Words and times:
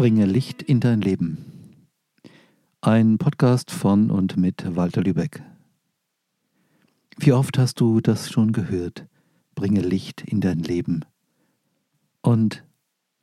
Bringe 0.00 0.24
Licht 0.24 0.62
in 0.62 0.80
dein 0.80 1.02
Leben. 1.02 1.44
Ein 2.80 3.18
Podcast 3.18 3.70
von 3.70 4.10
und 4.10 4.38
mit 4.38 4.74
Walter 4.74 5.02
Lübeck. 5.02 5.42
Wie 7.18 7.34
oft 7.34 7.58
hast 7.58 7.80
du 7.80 8.00
das 8.00 8.30
schon 8.30 8.52
gehört? 8.52 9.06
Bringe 9.54 9.82
Licht 9.82 10.22
in 10.22 10.40
dein 10.40 10.60
Leben. 10.60 11.04
Und 12.22 12.64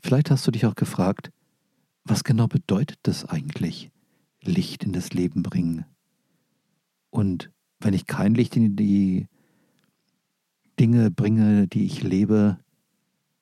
vielleicht 0.01 0.29
hast 0.29 0.45
du 0.45 0.51
dich 0.51 0.67
auch 0.67 0.75
gefragt, 0.75 1.31
was 2.03 2.23
genau 2.23 2.45
bedeutet 2.45 2.99
das 3.01 3.25
eigentlich, 3.25 3.89
Licht 4.43 4.83
in 4.83 4.93
das 4.93 5.13
Leben 5.13 5.41
bringen? 5.41 5.83
Und 7.09 7.49
wenn 7.79 7.95
ich 7.95 8.05
kein 8.05 8.35
Licht 8.35 8.55
in 8.55 8.75
die 8.75 9.25
Dinge 10.79 11.09
bringe, 11.09 11.67
die 11.67 11.85
ich 11.85 12.03
lebe, 12.03 12.59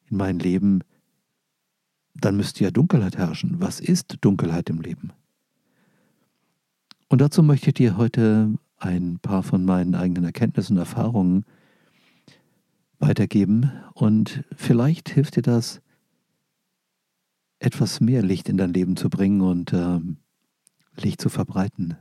in 0.09 0.15
mein 0.15 0.39
Leben, 0.39 0.85
dann 2.15 2.37
müsste 2.37 2.63
ja 2.63 2.71
Dunkelheit 2.71 3.17
herrschen. 3.17 3.59
Was 3.59 3.79
ist 3.79 4.17
Dunkelheit 4.21 4.69
im 4.69 4.81
Leben? 4.81 5.11
Und 7.09 7.21
dazu 7.21 7.43
möchte 7.43 7.69
ich 7.69 7.75
dir 7.75 7.97
heute 7.97 8.57
ein 8.77 9.19
paar 9.19 9.43
von 9.43 9.63
meinen 9.63 9.95
eigenen 9.95 10.23
Erkenntnissen 10.23 10.73
und 10.73 10.79
Erfahrungen 10.79 11.45
weitergeben 12.99 13.71
und 13.93 14.43
vielleicht 14.55 15.09
hilft 15.09 15.35
dir 15.35 15.41
das, 15.41 15.81
etwas 17.59 17.99
mehr 17.99 18.21
Licht 18.21 18.49
in 18.49 18.57
dein 18.57 18.73
Leben 18.73 18.95
zu 18.95 19.09
bringen 19.09 19.41
und 19.41 19.73
äh, 19.73 19.99
Licht 20.97 21.21
zu 21.21 21.29
verbreiten. 21.29 21.97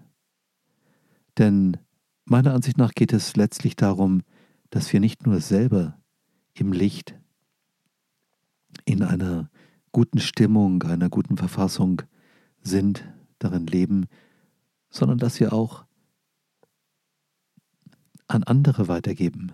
Denn 1.39 1.77
meiner 2.25 2.55
Ansicht 2.55 2.79
nach 2.79 2.93
geht 2.93 3.13
es 3.13 3.37
letztlich 3.37 3.77
darum, 3.77 4.23
dass 4.71 4.93
wir 4.93 5.01
nicht 5.01 5.27
nur 5.27 5.41
selber 5.41 5.99
im 6.55 6.73
Licht, 6.73 7.15
in 8.85 9.03
einer 9.03 9.51
guten 9.95 10.19
Stimmung, 10.19 10.83
einer 10.83 11.09
guten 11.09 11.37
Verfassung 11.37 12.03
sind, 12.63 13.09
darin 13.39 13.65
leben, 13.65 14.07
sondern 14.91 15.19
dass 15.19 15.39
wir 15.39 15.53
auch 15.53 15.85
an 18.27 18.43
andere 18.43 18.89
weitergeben, 18.89 19.53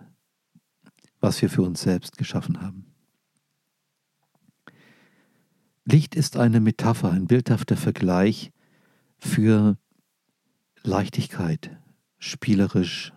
was 1.21 1.43
wir 1.43 1.51
für 1.51 1.61
uns 1.61 1.83
selbst 1.83 2.17
geschaffen 2.17 2.63
haben. 2.63 2.87
Licht 5.85 6.15
ist 6.15 6.39
eine 6.39 6.61
Metapher, 6.61 7.11
ein 7.11 7.27
bildhafter 7.27 7.77
Vergleich 7.77 8.51
für 9.19 9.77
Leichtigkeit, 10.83 11.77
spielerisch, 12.19 13.13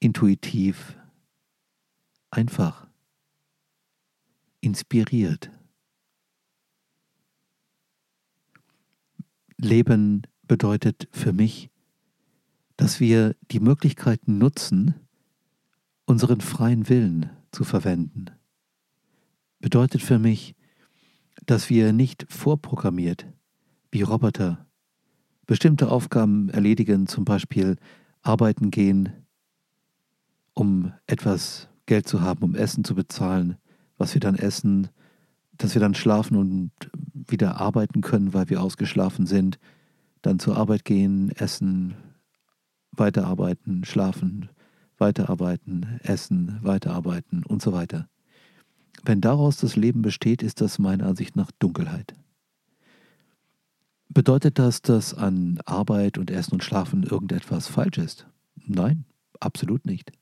intuitiv, 0.00 0.96
einfach, 2.32 2.88
inspiriert. 4.60 5.52
Leben 9.56 10.22
bedeutet 10.46 11.08
für 11.12 11.32
mich, 11.32 11.70
dass 12.76 13.00
wir 13.00 13.36
die 13.50 13.60
Möglichkeiten 13.60 14.38
nutzen, 14.38 14.94
unseren 16.06 16.40
freien 16.40 16.88
Willen 16.88 17.30
zu 17.52 17.64
verwenden. 17.64 18.26
Bedeutet 19.60 20.02
für 20.02 20.18
mich, 20.18 20.54
dass 21.46 21.70
wir 21.70 21.92
nicht 21.92 22.26
vorprogrammiert, 22.28 23.26
wie 23.90 24.02
Roboter, 24.02 24.66
bestimmte 25.46 25.90
Aufgaben 25.90 26.48
erledigen, 26.48 27.06
zum 27.06 27.24
Beispiel 27.24 27.76
arbeiten 28.22 28.70
gehen, 28.70 29.12
um 30.54 30.92
etwas 31.06 31.68
Geld 31.86 32.08
zu 32.08 32.22
haben, 32.22 32.42
um 32.42 32.54
Essen 32.54 32.84
zu 32.84 32.94
bezahlen, 32.94 33.56
was 33.98 34.14
wir 34.14 34.20
dann 34.20 34.36
essen, 34.36 34.88
dass 35.52 35.74
wir 35.74 35.80
dann 35.80 35.94
schlafen 35.94 36.36
und 36.36 36.72
wieder 37.28 37.60
arbeiten 37.60 38.00
können, 38.00 38.34
weil 38.34 38.50
wir 38.50 38.62
ausgeschlafen 38.62 39.26
sind, 39.26 39.58
dann 40.22 40.38
zur 40.38 40.56
Arbeit 40.56 40.84
gehen, 40.84 41.30
essen, 41.32 41.94
weiterarbeiten, 42.92 43.84
schlafen, 43.84 44.48
weiterarbeiten, 44.98 46.00
essen, 46.02 46.58
weiterarbeiten 46.62 47.44
und 47.44 47.60
so 47.62 47.72
weiter. 47.72 48.08
Wenn 49.04 49.20
daraus 49.20 49.56
das 49.58 49.76
Leben 49.76 50.02
besteht, 50.02 50.42
ist 50.42 50.60
das 50.60 50.78
meiner 50.78 51.06
Ansicht 51.06 51.36
nach 51.36 51.50
Dunkelheit. 51.58 52.14
Bedeutet 54.08 54.58
das, 54.58 54.80
dass 54.80 55.12
an 55.12 55.58
Arbeit 55.64 56.18
und 56.18 56.30
Essen 56.30 56.54
und 56.54 56.64
Schlafen 56.64 57.02
irgendetwas 57.02 57.66
falsch 57.66 57.98
ist? 57.98 58.26
Nein, 58.66 59.04
absolut 59.40 59.84
nicht. 59.84 60.12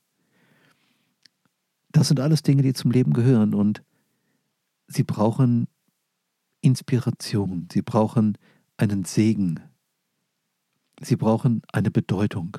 Das 1.92 2.08
sind 2.08 2.18
alles 2.18 2.42
Dinge, 2.42 2.62
die 2.62 2.72
zum 2.72 2.90
Leben 2.90 3.12
gehören 3.12 3.54
und 3.54 3.82
sie 4.86 5.04
brauchen 5.04 5.68
Inspiration, 6.62 7.68
sie 7.70 7.82
brauchen 7.82 8.38
einen 8.76 9.04
Segen, 9.04 9.60
sie 11.00 11.16
brauchen 11.16 11.62
eine 11.72 11.90
Bedeutung. 11.90 12.56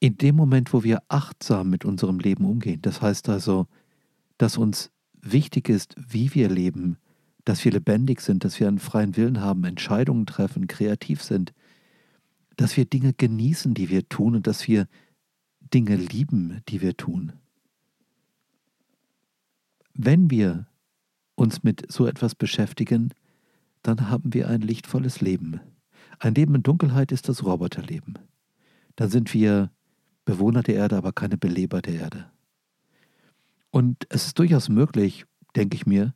In 0.00 0.18
dem 0.18 0.36
Moment, 0.36 0.72
wo 0.72 0.84
wir 0.84 1.02
achtsam 1.08 1.70
mit 1.70 1.84
unserem 1.84 2.18
Leben 2.18 2.44
umgehen, 2.44 2.82
das 2.82 3.00
heißt 3.00 3.28
also, 3.28 3.66
dass 4.36 4.58
uns 4.58 4.90
wichtig 5.20 5.68
ist, 5.68 5.94
wie 5.96 6.34
wir 6.34 6.48
leben, 6.48 6.98
dass 7.44 7.64
wir 7.64 7.72
lebendig 7.72 8.20
sind, 8.20 8.44
dass 8.44 8.60
wir 8.60 8.68
einen 8.68 8.78
freien 8.78 9.16
Willen 9.16 9.40
haben, 9.40 9.64
Entscheidungen 9.64 10.26
treffen, 10.26 10.66
kreativ 10.66 11.22
sind, 11.22 11.54
dass 12.56 12.76
wir 12.76 12.84
Dinge 12.84 13.12
genießen, 13.12 13.74
die 13.74 13.88
wir 13.88 14.08
tun 14.08 14.34
und 14.36 14.46
dass 14.46 14.68
wir 14.68 14.86
Dinge 15.72 15.96
lieben, 15.96 16.60
die 16.68 16.80
wir 16.80 16.96
tun. 16.96 17.32
Wenn 19.94 20.30
wir 20.30 20.66
uns 21.38 21.62
mit 21.62 21.90
so 21.90 22.06
etwas 22.06 22.34
beschäftigen, 22.34 23.14
dann 23.82 24.10
haben 24.10 24.34
wir 24.34 24.48
ein 24.48 24.60
lichtvolles 24.60 25.20
Leben. 25.20 25.60
Ein 26.18 26.34
Leben 26.34 26.56
in 26.56 26.62
Dunkelheit 26.62 27.12
ist 27.12 27.28
das 27.28 27.44
Roboterleben. 27.44 28.18
Dann 28.96 29.08
sind 29.08 29.32
wir 29.32 29.70
Bewohner 30.24 30.62
der 30.62 30.74
Erde, 30.74 30.96
aber 30.96 31.12
keine 31.12 31.38
Beleber 31.38 31.80
der 31.80 31.94
Erde. 31.94 32.30
Und 33.70 34.06
es 34.08 34.26
ist 34.26 34.38
durchaus 34.38 34.68
möglich, 34.68 35.24
denke 35.54 35.76
ich 35.76 35.86
mir, 35.86 36.14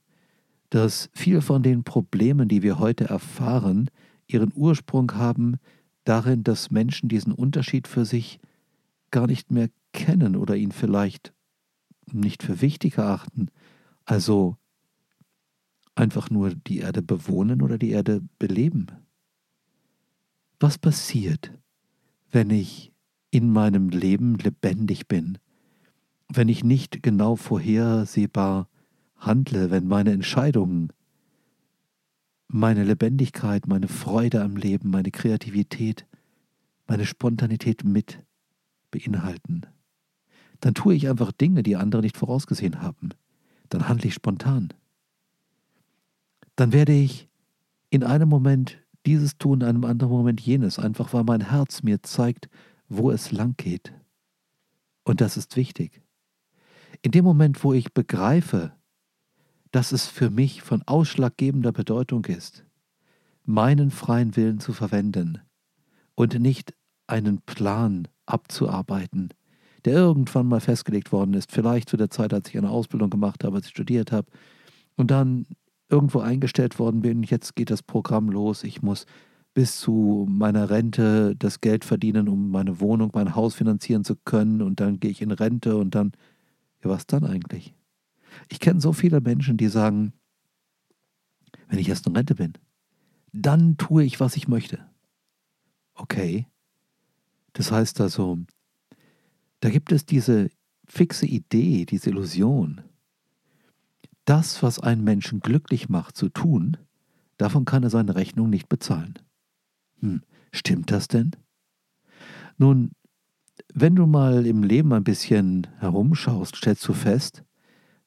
dass 0.71 1.09
viele 1.15 1.43
von 1.43 1.63
den 1.63 1.85
Problemen, 1.85 2.49
die 2.49 2.63
wir 2.63 2.79
heute 2.79 3.05
erfahren, 3.05 3.91
ihren 4.27 4.53
Ursprung 4.55 5.15
haben 5.15 5.59
darin, 6.05 6.43
dass 6.43 6.71
Menschen 6.71 7.09
diesen 7.09 7.33
Unterschied 7.33 7.87
für 7.87 8.05
sich 8.05 8.41
gar 9.11 9.27
nicht 9.27 9.51
mehr 9.51 9.69
kennen 9.93 10.35
oder 10.35 10.57
ihn 10.57 10.73
vielleicht 10.73 11.33
nicht 12.11 12.43
für 12.43 12.61
wichtig 12.61 12.99
erachten. 12.99 13.49
Also 14.05 14.57
einfach 15.95 16.31
nur 16.31 16.55
die 16.55 16.79
Erde 16.79 17.03
bewohnen 17.03 17.63
oder 17.63 17.79
die 17.79 17.91
Erde 17.91 18.23
beleben. 18.39 18.87
Was 20.61 20.79
passiert, 20.79 21.53
wenn 22.31 22.51
ich 22.51 22.93
in 23.31 23.51
meinem 23.51 23.89
Leben 23.89 24.37
lebendig 24.39 25.09
bin, 25.09 25.39
wenn 26.29 26.49
ich 26.49 26.65
nicht 26.65 27.03
genau 27.03 27.37
vorhersehbar 27.37 28.69
handle, 29.17 29.71
wenn 29.71 29.87
meine 29.87 30.13
Entscheidungen, 30.13 30.93
meine 32.49 32.85
Lebendigkeit, 32.85 33.67
meine 33.67 33.89
Freude 33.89 34.43
am 34.43 34.57
Leben, 34.57 34.91
meine 34.91 35.11
Kreativität, 35.11 36.07
meine 36.87 37.07
Spontanität 37.07 37.85
mit 37.85 38.23
beinhalten, 38.91 39.63
dann 40.61 40.75
tue 40.75 40.95
ich 40.95 41.09
einfach 41.09 41.33
Dinge, 41.33 41.63
die 41.63 41.77
andere 41.77 42.03
nicht 42.03 42.17
vorausgesehen 42.17 42.83
haben. 42.83 43.11
Dann 43.69 43.89
handle 43.89 44.09
ich 44.09 44.15
spontan. 44.15 44.73
Dann 46.57 46.73
werde 46.73 46.93
ich 46.93 47.29
in 47.91 48.03
einem 48.05 48.29
Moment 48.29 48.79
dieses 49.07 49.39
tun, 49.39 49.61
in 49.61 49.67
einem 49.67 49.85
anderen 49.85 50.13
Moment 50.13 50.41
jenes, 50.41 50.79
einfach 50.79 51.13
weil 51.13 51.25
mein 51.25 51.51
Herz 51.51 51.83
mir 51.83 52.03
zeigt, 52.03 52.49
wo 52.89 53.11
es 53.11 53.33
lang 53.33 53.55
geht. 53.57 53.93
Und 55.05 55.21
das 55.21 55.37
ist 55.37 55.57
wichtig. 55.57 56.03
In 57.03 57.11
dem 57.11 57.25
Moment, 57.25 57.65
wo 57.65 57.73
ich 57.73 57.93
begreife, 57.93 58.73
dass 59.73 59.93
es 59.93 60.07
für 60.07 60.31
mich 60.31 60.63
von 60.63 60.83
ausschlaggebender 60.87 61.73
Bedeutung 61.73 62.25
ist, 62.27 62.65
meinen 63.45 63.91
freien 63.91 64.37
Willen 64.37 64.61
zu 64.61 64.73
verwenden 64.73 65.41
und 66.15 66.39
nicht 66.39 66.75
einen 67.07 67.41
Plan 67.41 68.07
abzuarbeiten, 68.27 69.31
der 69.85 69.95
irgendwann 69.95 70.47
mal 70.47 70.61
festgelegt 70.61 71.11
worden 71.11 71.35
ist, 71.35 71.51
vielleicht 71.51 71.89
zu 71.89 71.97
der 71.97 72.11
Zeit, 72.11 72.33
als 72.33 72.49
ich 72.49 72.57
eine 72.57 72.71
Ausbildung 72.71 73.11
gemacht 73.11 73.43
habe, 73.43 73.57
als 73.57 73.67
ich 73.67 73.73
studiert 73.73 74.13
habe, 74.13 74.31
und 74.97 75.11
dann 75.11 75.47
irgendwo 75.93 76.21
eingestellt 76.21 76.79
worden 76.79 77.03
bin, 77.03 77.23
jetzt 77.23 77.55
geht 77.55 77.71
das 77.71 77.83
Programm 77.83 78.31
los, 78.31 78.65
ich 78.65 78.83
muss 78.83 79.05
bis 79.55 79.79
zu 79.79 80.27
meiner 80.29 80.71
Rente 80.71 81.37
das 81.37 81.61
Geld 81.61 81.85
verdienen, 81.85 82.29
um 82.29 82.51
meine 82.51 82.81
Wohnung, 82.81 83.11
mein 83.13 83.37
Haus 83.37 83.55
finanzieren 83.55 84.03
zu 84.03 84.17
können 84.17 84.63
und 84.63 84.81
dann 84.81 84.99
gehe 84.99 85.11
ich 85.11 85.21
in 85.21 85.31
Rente 85.31 85.77
und 85.77 85.95
dann, 85.95 86.13
ja, 86.83 86.89
was 86.89 87.07
dann 87.07 87.25
eigentlich? 87.25 87.75
Ich 88.49 88.59
kenne 88.59 88.81
so 88.81 88.95
viele 88.95 89.21
Menschen, 89.21 89.59
die 89.59 89.69
sagen, 89.69 90.15
wenn 91.69 91.79
ich 91.79 91.91
erst 91.91 92.07
in 92.07 92.17
Rente 92.17 92.35
bin, 92.35 92.55
dann 93.35 93.77
tue 93.77 94.05
ich, 94.05 94.19
was 94.19 94.37
ich 94.37 94.49
möchte. 94.49 94.79
Okay. 95.95 96.47
Das 97.53 97.71
heißt 97.71 98.01
also, 98.01 98.39
da 99.61 99.69
gibt 99.69 99.93
es 99.93 100.07
diese 100.07 100.49
fixe 100.87 101.27
Idee, 101.27 101.85
diese 101.85 102.09
Illusion, 102.09 102.81
das, 104.25 104.63
was 104.63 104.79
einen 104.79 105.05
Menschen 105.05 105.41
glücklich 105.41 105.89
macht, 105.89 106.17
zu 106.17 106.29
tun, 106.29 106.77
davon 107.39 107.65
kann 107.65 107.83
er 107.83 107.91
seine 107.91 108.15
Rechnung 108.15 108.51
nicht 108.51 108.69
bezahlen. 108.69 109.19
Hm, 110.01 110.23
stimmt 110.53 110.91
das 110.91 111.09
denn? 111.09 111.33
Nun, 112.59 112.93
wenn 113.75 113.97
du 113.97 114.07
mal 114.07 114.47
im 114.47 114.63
Leben 114.63 114.93
ein 114.93 115.05
bisschen 115.05 115.67
herumschaust, 115.79 116.57
stellst 116.57 116.87
du 116.87 116.93
fest, 116.93 117.43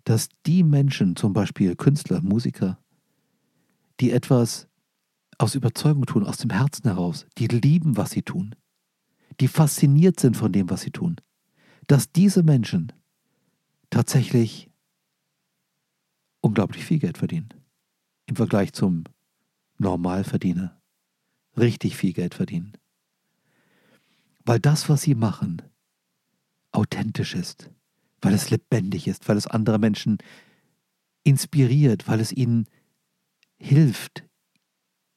dass 0.04 0.30
die 0.46 0.64
Menschen, 0.64 1.16
zum 1.16 1.34
Beispiel 1.34 1.76
Künstler, 1.76 2.22
Musiker, 2.22 2.80
die 4.00 4.12
etwas 4.12 4.68
aus 5.38 5.56
Überzeugung 5.56 6.06
tun, 6.06 6.24
aus 6.26 6.38
dem 6.38 6.52
Herzen 6.52 6.84
heraus, 6.84 7.26
die 7.38 7.48
lieben, 7.48 7.98
was 7.98 8.12
sie 8.12 8.22
tun, 8.22 8.56
die 9.40 9.48
fasziniert 9.48 10.20
sind 10.20 10.38
von 10.38 10.52
dem, 10.52 10.70
was 10.70 10.82
sie 10.82 10.92
tun, 10.92 11.18
dass 11.88 12.12
diese 12.12 12.44
Menschen 12.44 12.94
tatsächlich 13.90 14.70
unglaublich 16.46 16.86
viel 16.86 17.00
Geld 17.00 17.18
verdienen. 17.18 17.50
Im 18.28 18.36
Vergleich 18.36 18.72
zum 18.72 19.06
Normalverdiener. 19.80 20.80
Richtig 21.58 21.98
viel 21.98 22.14
Geld 22.14 22.36
verdienen. 22.36 22.74
Weil 24.46 24.60
das, 24.60 24.88
was 24.88 25.02
sie 25.02 25.16
machen, 25.16 25.64
authentisch 26.72 27.34
ist, 27.34 27.72
weil 28.22 28.36
es 28.36 28.52
lebendig 28.52 29.08
ist, 29.08 29.28
weil 29.28 29.38
es 29.38 29.48
andere 29.48 29.80
Menschen 29.80 30.20
inspiriert, 31.24 32.08
weil 32.08 32.20
es 32.20 32.32
ihnen 32.32 32.68
hilft, 33.58 34.24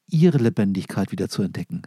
ihre 0.07 0.39
Lebendigkeit 0.39 1.13
wieder 1.13 1.29
zu 1.29 1.43
entdecken. 1.43 1.83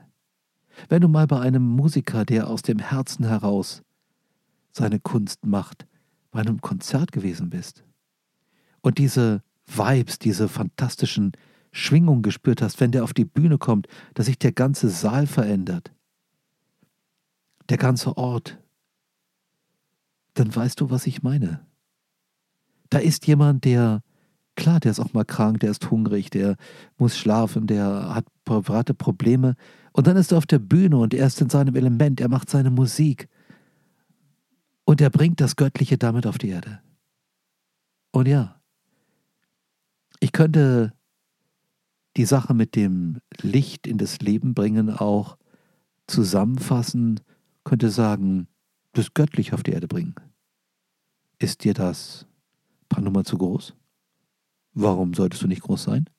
Wenn 0.87 1.01
du 1.01 1.07
mal 1.07 1.25
bei 1.25 1.39
einem 1.39 1.63
Musiker, 1.63 2.25
der 2.25 2.47
aus 2.47 2.61
dem 2.61 2.77
Herzen 2.77 3.25
heraus 3.25 3.81
seine 4.71 4.99
Kunst 4.99 5.47
macht, 5.47 5.87
bei 6.29 6.41
einem 6.41 6.61
Konzert 6.61 7.11
gewesen 7.11 7.49
bist 7.49 7.83
und 8.81 8.97
diese 8.97 9.43
Vibes, 9.65 10.19
diese 10.19 10.49
fantastischen 10.49 11.33
Schwingungen 11.71 12.21
gespürt 12.21 12.61
hast, 12.61 12.79
wenn 12.79 12.91
der 12.91 13.03
auf 13.03 13.13
die 13.13 13.25
Bühne 13.25 13.57
kommt, 13.57 13.87
dass 14.13 14.25
sich 14.25 14.37
der 14.37 14.51
ganze 14.51 14.89
Saal 14.89 15.27
verändert, 15.27 15.91
der 17.69 17.77
ganze 17.77 18.17
Ort, 18.17 18.57
dann 20.33 20.53
weißt 20.53 20.79
du, 20.81 20.89
was 20.89 21.07
ich 21.07 21.23
meine. 21.23 21.65
Da 22.89 22.97
ist 22.99 23.25
jemand, 23.27 23.63
der, 23.63 24.01
klar, 24.55 24.79
der 24.79 24.91
ist 24.91 24.99
auch 24.99 25.13
mal 25.13 25.23
krank, 25.23 25.61
der 25.61 25.71
ist 25.71 25.89
hungrig, 25.89 26.29
der 26.29 26.57
muss 26.97 27.17
schlafen, 27.17 27.67
der 27.67 28.13
hat 28.13 28.25
private 28.43 28.93
Probleme. 28.93 29.55
Und 29.93 30.07
dann 30.07 30.17
ist 30.17 30.31
er 30.31 30.37
auf 30.37 30.45
der 30.45 30.59
Bühne 30.59 30.97
und 30.97 31.13
er 31.13 31.27
ist 31.27 31.39
in 31.41 31.49
seinem 31.49 31.75
Element, 31.75 32.19
er 32.19 32.29
macht 32.29 32.49
seine 32.49 32.71
Musik. 32.71 33.29
Und 34.83 34.99
er 34.99 35.09
bringt 35.09 35.39
das 35.39 35.55
Göttliche 35.55 35.97
damit 35.97 36.27
auf 36.27 36.37
die 36.37 36.49
Erde. 36.49 36.81
Und 38.11 38.27
ja, 38.27 38.60
ich 40.21 40.31
könnte 40.31 40.93
die 42.15 42.25
Sache 42.25 42.53
mit 42.53 42.75
dem 42.75 43.19
Licht 43.41 43.87
in 43.87 43.97
das 43.97 44.19
Leben 44.19 44.53
bringen 44.53 44.89
auch 44.89 45.37
zusammenfassen, 46.07 47.19
könnte 47.63 47.89
sagen, 47.89 48.47
das 48.93 49.13
Göttliche 49.13 49.53
auf 49.53 49.63
die 49.63 49.71
Erde 49.71 49.87
bringen. 49.87 50.15
Ist 51.39 51.63
dir 51.63 51.73
das 51.73 52.27
paar 52.87 53.01
Nummer 53.01 53.23
zu 53.23 53.37
groß? 53.37 53.73
Warum 54.73 55.13
solltest 55.13 55.41
du 55.43 55.47
nicht 55.47 55.63
groß 55.63 55.83
sein? 55.83 56.09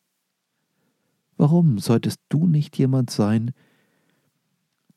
Warum 1.37 1.78
solltest 1.78 2.19
du 2.28 2.46
nicht 2.46 2.76
jemand 2.78 3.10
sein, 3.10 3.52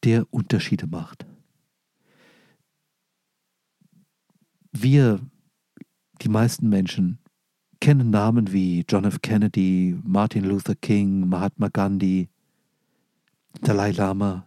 der 0.03 0.31
Unterschiede 0.33 0.87
macht? 0.87 1.25
Wir, 4.71 5.19
die 6.21 6.29
meisten 6.29 6.69
Menschen, 6.69 7.19
kennen 7.79 8.09
Namen 8.09 8.51
wie 8.51 8.85
John 8.87 9.05
F. 9.05 9.21
Kennedy, 9.21 9.97
Martin 10.03 10.45
Luther 10.45 10.75
King, 10.75 11.27
Mahatma 11.27 11.69
Gandhi, 11.69 12.29
Dalai 13.61 13.91
Lama 13.91 14.45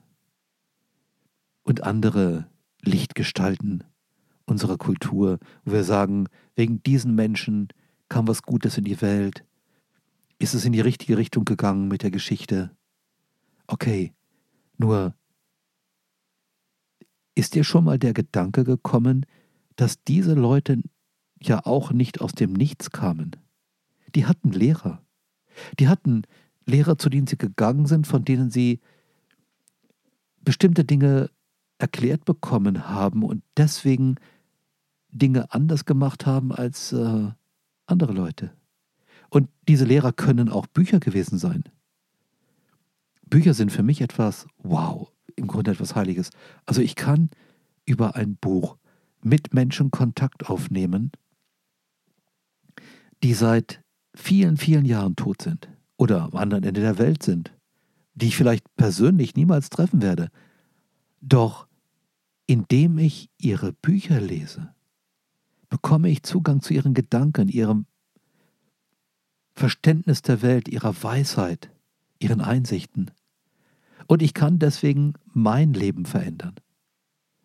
und 1.62 1.82
andere 1.82 2.48
Lichtgestalten 2.82 3.84
unserer 4.46 4.78
Kultur, 4.78 5.38
wo 5.64 5.72
wir 5.72 5.84
sagen, 5.84 6.28
wegen 6.56 6.82
diesen 6.82 7.14
Menschen 7.14 7.68
kam 8.08 8.26
was 8.26 8.42
Gutes 8.42 8.78
in 8.78 8.84
die 8.84 9.00
Welt, 9.02 9.44
ist 10.38 10.54
es 10.54 10.64
in 10.64 10.72
die 10.72 10.80
richtige 10.80 11.18
Richtung 11.18 11.44
gegangen 11.44 11.88
mit 11.88 12.02
der 12.02 12.10
Geschichte. 12.10 12.70
Okay, 13.66 14.14
nur 14.78 15.14
ist 17.34 17.54
dir 17.54 17.64
schon 17.64 17.84
mal 17.84 17.98
der 17.98 18.14
Gedanke 18.14 18.64
gekommen, 18.64 19.26
dass 19.76 20.02
diese 20.02 20.34
Leute 20.34 20.82
ja 21.40 21.64
auch 21.64 21.92
nicht 21.92 22.20
aus 22.20 22.32
dem 22.32 22.52
Nichts 22.52 22.90
kamen? 22.90 23.36
Die 24.14 24.26
hatten 24.26 24.50
Lehrer. 24.50 25.02
Die 25.78 25.88
hatten 25.88 26.22
Lehrer, 26.66 26.98
zu 26.98 27.08
denen 27.08 27.26
sie 27.26 27.38
gegangen 27.38 27.86
sind, 27.86 28.06
von 28.06 28.24
denen 28.24 28.50
sie 28.50 28.80
bestimmte 30.40 30.84
Dinge 30.84 31.30
erklärt 31.78 32.24
bekommen 32.24 32.88
haben 32.88 33.22
und 33.22 33.42
deswegen 33.56 34.16
Dinge 35.10 35.52
anders 35.52 35.84
gemacht 35.84 36.26
haben 36.26 36.52
als 36.52 36.92
äh, 36.92 37.30
andere 37.86 38.12
Leute. 38.12 38.52
Und 39.30 39.48
diese 39.68 39.84
Lehrer 39.84 40.12
können 40.12 40.48
auch 40.48 40.66
Bücher 40.66 41.00
gewesen 41.00 41.38
sein. 41.38 41.64
Bücher 43.26 43.54
sind 43.54 43.70
für 43.72 43.82
mich 43.82 44.00
etwas, 44.00 44.46
wow, 44.58 45.10
im 45.36 45.46
Grunde 45.46 45.70
etwas 45.70 45.94
Heiliges. 45.94 46.30
Also 46.66 46.80
ich 46.80 46.96
kann 46.96 47.30
über 47.84 48.16
ein 48.16 48.36
Buch 48.36 48.76
mit 49.22 49.54
Menschen 49.54 49.90
Kontakt 49.90 50.48
aufnehmen, 50.48 51.12
die 53.22 53.34
seit 53.34 53.82
vielen, 54.14 54.56
vielen 54.56 54.84
Jahren 54.84 55.16
tot 55.16 55.42
sind 55.42 55.68
oder 55.96 56.22
am 56.22 56.34
anderen 56.36 56.64
Ende 56.64 56.80
der 56.80 56.98
Welt 56.98 57.22
sind, 57.22 57.52
die 58.14 58.28
ich 58.28 58.36
vielleicht 58.36 58.64
persönlich 58.76 59.34
niemals 59.34 59.70
treffen 59.70 60.02
werde. 60.02 60.30
Doch 61.20 61.66
indem 62.46 62.98
ich 62.98 63.28
ihre 63.38 63.72
Bücher 63.72 64.20
lese, 64.20 64.74
bekomme 65.68 66.08
ich 66.08 66.22
Zugang 66.22 66.62
zu 66.62 66.72
ihren 66.72 66.94
Gedanken, 66.94 67.48
ihrem 67.48 67.86
Verständnis 69.54 70.22
der 70.22 70.40
Welt, 70.40 70.68
ihrer 70.68 71.02
Weisheit, 71.02 71.70
ihren 72.20 72.40
Einsichten. 72.40 73.10
Und 74.06 74.22
ich 74.22 74.32
kann 74.32 74.58
deswegen 74.58 75.14
mein 75.26 75.74
Leben 75.74 76.06
verändern. 76.06 76.54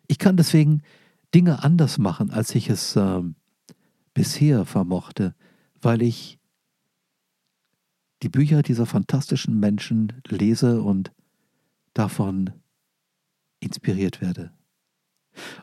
Ich 0.06 0.18
kann 0.18 0.36
deswegen 0.36 0.82
Dinge 1.34 1.62
anders 1.62 1.98
machen, 1.98 2.30
als 2.30 2.54
ich 2.54 2.70
es 2.70 2.96
äh, 2.96 3.22
bisher 4.14 4.64
vermochte, 4.64 5.34
weil 5.84 6.02
ich 6.02 6.38
die 8.22 8.28
Bücher 8.28 8.62
dieser 8.62 8.86
fantastischen 8.86 9.60
Menschen 9.60 10.22
lese 10.28 10.82
und 10.82 11.12
davon 11.92 12.50
inspiriert 13.60 14.20
werde. 14.20 14.52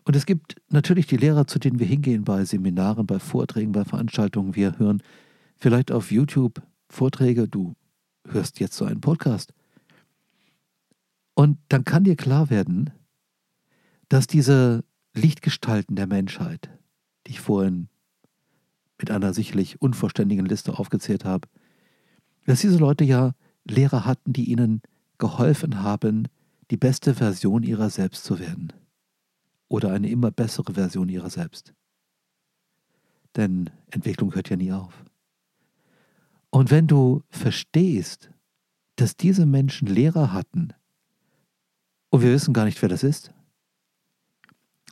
Und 0.04 0.16
es 0.16 0.26
gibt 0.26 0.56
natürlich 0.70 1.08
die 1.08 1.18
Lehrer, 1.18 1.48
zu 1.48 1.60
denen 1.60 1.80
wir 1.80 1.88
hingehen 1.88 2.24
bei 2.24 2.44
Seminaren, 2.46 3.08
bei 3.08 3.20
Vorträgen, 3.20 3.72
bei 3.72 3.86
Veranstaltungen. 3.86 4.56
Wir 4.56 4.78
hören 4.78 5.02
vielleicht 5.58 5.92
auf 5.92 6.12
YouTube 6.12 6.62
Vorträge, 6.90 7.48
du 7.48 7.76
hörst 8.28 8.60
jetzt 8.60 8.76
so 8.76 8.86
einen 8.86 9.02
Podcast. 9.02 9.54
Und 11.34 11.58
dann 11.70 11.86
kann 11.86 12.04
dir 12.04 12.16
klar 12.16 12.50
werden, 12.50 12.92
dass 14.10 14.28
diese 14.28 14.84
Lichtgestalten 15.14 15.96
der 15.96 16.08
Menschheit, 16.08 16.70
die 17.26 17.32
ich 17.32 17.40
vorhin 17.40 17.88
mit 19.02 19.12
einer 19.12 19.34
sicherlich 19.34 19.82
unvollständigen 19.82 20.46
Liste 20.46 20.78
aufgezählt 20.78 21.26
habe, 21.26 21.48
dass 22.46 22.62
diese 22.62 22.78
Leute 22.78 23.04
ja 23.04 23.34
Lehrer 23.66 24.06
hatten, 24.06 24.34
die 24.34 24.50
ihnen 24.50 24.82
geholfen 25.18 25.82
haben, 25.82 26.28
die 26.72 26.78
beste 26.78 27.14
Version 27.14 27.64
ihrer 27.64 27.90
selbst 27.90 28.24
zu 28.24 28.40
werden 28.40 28.72
oder 29.68 29.92
eine 29.92 30.10
immer 30.10 30.32
bessere 30.32 30.74
Version 30.74 31.10
ihrer 31.10 31.30
selbst. 31.30 31.74
Denn 33.36 33.70
Entwicklung 33.90 34.34
hört 34.36 34.50
ja 34.50 34.58
nie 34.58 34.72
auf. 34.72 35.06
Und 36.50 36.72
wenn 36.72 36.88
du 36.88 37.24
verstehst, 37.30 38.32
dass 38.98 39.16
diese 39.16 39.46
Menschen 39.46 39.88
Lehrer 39.88 40.34
hatten, 40.34 40.74
und 42.10 42.22
wir 42.22 42.32
wissen 42.32 42.54
gar 42.54 42.66
nicht, 42.66 42.82
wer 42.82 42.90
das 42.90 43.04
ist, 43.04 43.34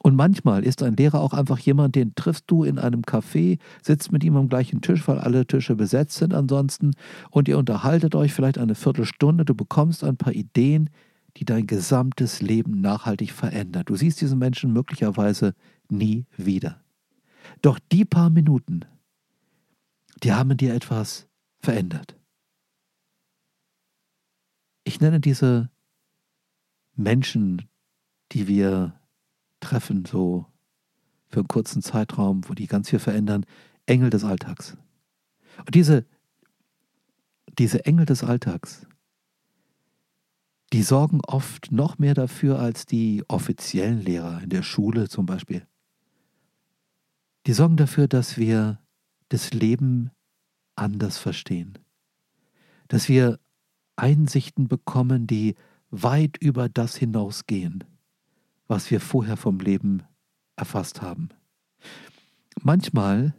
und 0.02 0.16
manchmal 0.16 0.64
ist 0.64 0.82
ein 0.82 0.96
Lehrer 0.96 1.20
auch 1.20 1.34
einfach 1.34 1.60
jemand, 1.60 1.96
den 1.96 2.16
triffst 2.16 2.46
du 2.48 2.64
in 2.64 2.80
einem 2.80 3.02
Café, 3.02 3.60
sitzt 3.82 4.12
mit 4.12 4.24
ihm 4.24 4.38
am 4.38 4.48
gleichen 4.48 4.82
Tisch, 4.82 5.08
weil 5.08 5.20
alle 5.20 5.46
Tische 5.46 5.76
besetzt 5.76 6.18
sind 6.18 6.34
ansonsten, 6.34 6.92
und 7.32 7.48
ihr 7.48 7.58
unterhaltet 7.58 8.16
euch 8.16 8.34
vielleicht 8.34 8.58
eine 8.58 8.76
Viertelstunde, 8.76 9.46
du 9.46 9.56
bekommst 9.56 10.04
ein 10.04 10.18
paar 10.18 10.34
Ideen, 10.34 10.90
die 11.38 11.46
dein 11.46 11.68
gesamtes 11.68 12.42
Leben 12.42 12.82
nachhaltig 12.82 13.32
verändern. 13.32 13.84
Du 13.86 13.96
siehst 13.96 14.22
diesen 14.22 14.40
Menschen 14.40 14.74
möglicherweise 14.74 15.54
nie 15.90 16.26
wieder. 16.36 16.82
Doch 17.62 17.80
die 17.92 18.06
paar 18.06 18.30
Minuten, 18.30 18.86
die 20.24 20.34
haben 20.34 20.56
dir 20.58 20.74
etwas 20.74 21.28
verändert. 21.60 22.16
Ich 24.84 25.00
nenne 25.00 25.20
diese 25.20 25.70
Menschen, 26.96 27.70
die 28.32 28.48
wir 28.48 28.99
treffen, 29.60 30.06
so 30.06 30.46
für 31.28 31.40
einen 31.40 31.48
kurzen 31.48 31.82
Zeitraum, 31.82 32.48
wo 32.48 32.54
die 32.54 32.68
ganz 32.68 32.90
viel 32.90 33.00
verändern, 33.00 33.46
Engel 33.86 34.10
des 34.10 34.24
Alltags. 34.24 34.78
Und 35.58 35.76
diese, 35.76 36.06
diese 37.58 37.86
Engel 37.86 38.06
des 38.06 38.24
Alltags, 38.24 38.88
die 40.72 40.84
sorgen 40.84 41.22
oft 41.26 41.72
noch 41.72 41.98
mehr 41.98 42.14
dafür 42.14 42.60
als 42.60 42.86
die 42.86 43.24
offiziellen 43.28 44.02
Lehrer 44.02 44.42
in 44.44 44.50
der 44.50 44.62
Schule 44.64 45.10
zum 45.10 45.26
Beispiel. 45.26 45.66
Die 47.48 47.54
sorgen 47.54 47.78
dafür, 47.78 48.08
dass 48.08 48.38
wir 48.38 48.80
das 49.30 49.52
Leben 49.54 50.12
anders 50.76 51.18
verstehen, 51.18 51.80
dass 52.88 53.10
wir 53.10 53.40
Einsichten 53.96 54.68
bekommen, 54.68 55.28
die 55.28 55.56
weit 55.90 56.38
über 56.38 56.70
das 56.70 56.96
hinausgehen, 56.96 57.84
was 58.70 58.90
wir 58.92 59.02
vorher 59.02 59.36
vom 59.36 59.60
Leben 59.60 60.04
erfasst 60.56 61.02
haben. 61.02 61.30
Manchmal 62.62 63.34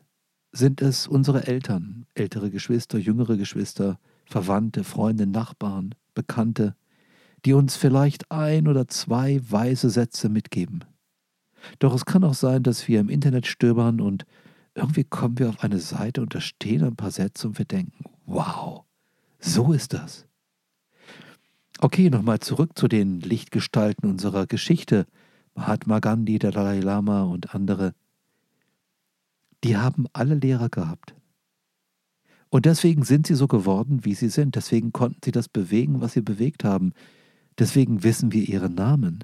sind 0.52 0.82
es 0.82 1.06
unsere 1.06 1.46
Eltern, 1.46 2.06
ältere 2.14 2.50
Geschwister, 2.50 2.98
jüngere 2.98 3.36
Geschwister, 3.36 3.98
Verwandte, 4.26 4.84
Freunde, 4.84 5.26
Nachbarn, 5.26 5.94
Bekannte, 6.14 6.74
die 7.44 7.54
uns 7.54 7.76
vielleicht 7.76 8.30
ein 8.30 8.68
oder 8.68 8.88
zwei 8.88 9.40
weise 9.48 9.88
Sätze 9.88 10.28
mitgeben. 10.28 10.84
Doch 11.78 11.94
es 11.94 12.04
kann 12.04 12.24
auch 12.24 12.34
sein, 12.34 12.62
dass 12.62 12.88
wir 12.88 13.00
im 13.00 13.08
Internet 13.08 13.46
stöbern 13.46 14.00
und 14.00 14.26
irgendwie 14.74 15.04
kommen 15.04 15.38
wir 15.38 15.48
auf 15.48 15.62
eine 15.62 15.78
Seite 15.78 16.22
und 16.22 16.34
da 16.34 16.40
stehen 16.40 16.82
ein 16.82 16.96
paar 16.96 17.10
Sätze 17.10 17.46
und 17.48 17.58
wir 17.58 17.64
denken, 17.64 18.04
wow, 18.26 18.84
so 19.38 19.72
ist 19.72 19.92
das. 19.92 20.26
Okay, 21.80 22.10
nochmal 22.10 22.40
zurück 22.40 22.72
zu 22.76 22.88
den 22.88 23.20
Lichtgestalten 23.20 24.08
unserer 24.08 24.46
Geschichte. 24.46 25.06
Mahatma 25.60 25.98
Gandhi, 25.98 26.38
der 26.38 26.52
Dalai 26.52 26.80
Lama 26.80 27.24
und 27.24 27.54
andere. 27.54 27.94
Die 29.62 29.76
haben 29.76 30.06
alle 30.14 30.34
Lehrer 30.34 30.70
gehabt. 30.70 31.14
Und 32.48 32.64
deswegen 32.64 33.04
sind 33.04 33.26
sie 33.26 33.34
so 33.34 33.46
geworden, 33.46 34.06
wie 34.06 34.14
sie 34.14 34.30
sind. 34.30 34.56
Deswegen 34.56 34.90
konnten 34.92 35.20
sie 35.22 35.32
das 35.32 35.50
bewegen, 35.50 36.00
was 36.00 36.14
sie 36.14 36.22
bewegt 36.22 36.64
haben. 36.64 36.94
Deswegen 37.58 38.02
wissen 38.02 38.32
wir 38.32 38.48
ihre 38.48 38.70
Namen. 38.70 39.22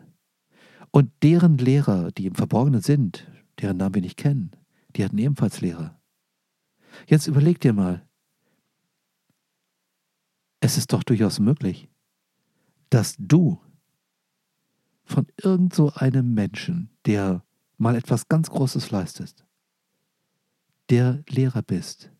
Und 0.90 1.10
deren 1.22 1.56
Lehrer, 1.56 2.12
die 2.12 2.26
im 2.26 2.34
Verborgenen 2.34 2.82
sind, 2.82 3.26
deren 3.58 3.78
Namen 3.78 3.94
wir 3.94 4.02
nicht 4.02 4.18
kennen, 4.18 4.50
die 4.94 5.06
hatten 5.06 5.16
ebenfalls 5.16 5.62
Lehrer. 5.62 5.98
Jetzt 7.06 7.28
überleg 7.28 7.60
dir 7.60 7.72
mal, 7.72 8.06
es 10.60 10.76
ist 10.76 10.92
doch 10.92 11.02
durchaus 11.02 11.40
möglich, 11.40 11.88
dass 12.90 13.16
du 13.18 13.58
von 15.06 15.26
irgend 15.42 15.74
so 15.74 15.92
einem 15.94 16.34
Menschen, 16.34 16.90
der 17.06 17.42
mal 17.78 17.96
etwas 17.96 18.28
ganz 18.28 18.50
Großes 18.50 18.90
leistet, 18.90 19.46
der 20.90 21.22
Lehrer 21.28 21.62
bist, 21.62 22.10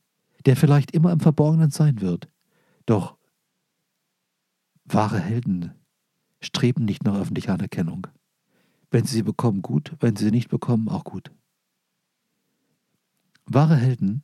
der 0.47 0.57
vielleicht 0.57 0.93
immer 0.93 1.13
im 1.13 1.21
Verborgenen 1.21 1.71
sein 1.71 2.01
wird, 2.01 2.29
doch 2.87 3.17
wahre 4.85 5.19
Helden 5.19 5.73
streben 6.41 6.85
nicht 6.85 7.05
nach 7.05 7.19
öffentlicher 7.19 7.55
Anerkennung. 7.55 8.07
Wenn 8.91 9.05
sie 9.05 9.15
sie 9.15 9.23
bekommen, 9.23 9.63
gut, 9.63 9.97
wenn 10.01 10.15
sie 10.15 10.27
sie 10.27 10.31
nicht 10.31 10.49
bekommen, 10.49 10.89
auch 10.89 11.05
gut. 11.05 11.33
Wahre 13.47 13.77
Helden 13.77 14.23